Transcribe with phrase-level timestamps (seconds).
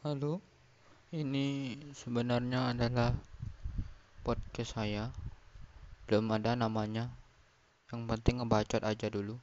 [0.00, 0.40] Halo,
[1.12, 3.12] ini sebenarnya adalah
[4.24, 5.12] podcast saya.
[6.08, 7.12] Belum ada namanya.
[7.92, 9.36] Yang penting ngebacot aja dulu.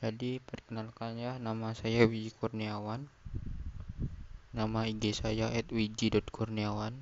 [0.00, 3.04] Jadi perkenalkan ya, nama saya Wiji Kurniawan.
[4.56, 6.96] Nama IG saya @wiji.kurniawan.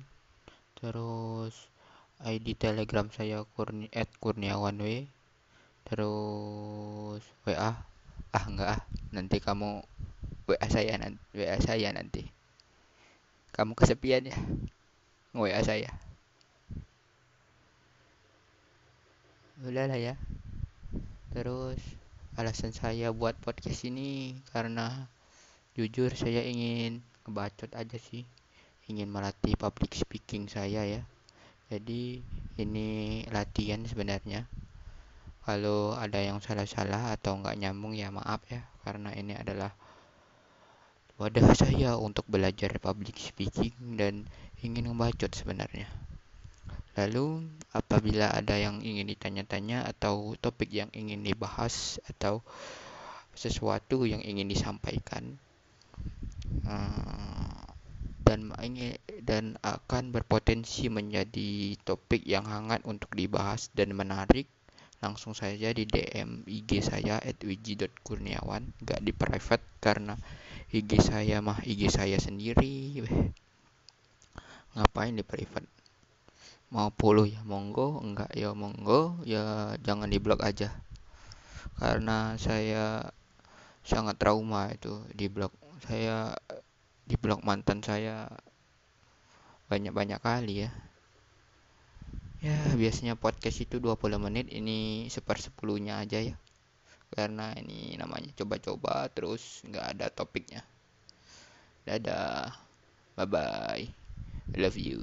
[0.75, 1.71] Terus
[2.19, 3.87] ID Telegram saya kurni
[4.19, 5.07] @kurniawanw.
[5.87, 7.79] Terus WA
[8.35, 8.81] ah enggak ah
[9.15, 9.94] nanti kamu
[10.45, 12.21] WA saya nanti WA saya nanti.
[13.51, 14.37] Kamu kesepian ya?
[15.33, 15.89] WA saya.
[19.65, 20.13] Udahlah ya.
[21.33, 21.81] Terus
[22.37, 25.07] alasan saya buat podcast ini karena
[25.73, 28.27] jujur saya ingin ngebacot aja sih.
[28.85, 31.01] Ingin melatih public speaking saya ya.
[31.73, 32.21] Jadi
[32.61, 34.45] ini latihan sebenarnya.
[35.41, 39.73] Kalau ada yang salah-salah atau nggak nyambung ya maaf ya karena ini adalah
[41.15, 44.27] wadah saya untuk belajar public speaking dan
[44.59, 45.87] ingin membacot sebenarnya.
[46.95, 47.43] Lalu
[47.75, 52.39] apabila ada yang ingin ditanya-tanya atau topik yang ingin dibahas atau
[53.35, 55.35] sesuatu yang ingin disampaikan
[56.63, 57.67] uh,
[58.23, 58.95] dan ingin
[59.27, 64.47] dan akan berpotensi menjadi topik yang hangat untuk dibahas dan menarik
[65.03, 70.15] langsung saja di DM IG saya @wiji.kurniawan gak di private karena
[70.71, 73.03] IG saya mah IG saya sendiri.
[74.75, 75.69] Ngapain di private?
[76.73, 80.73] Mau follow ya monggo enggak ya monggo ya jangan di blog aja.
[81.79, 83.11] Karena saya
[83.85, 85.53] sangat trauma itu di blog.
[85.85, 86.33] Saya
[87.05, 88.27] di blog mantan saya
[89.69, 90.71] banyak-banyak kali ya
[92.45, 94.79] ya biasanya podcast itu 20 menit ini
[95.15, 96.35] sepersepuluhnya aja ya.
[97.15, 100.61] Karena ini namanya coba-coba terus nggak ada topiknya.
[101.87, 102.53] Dadah
[103.17, 103.85] bye bye
[104.61, 105.01] love you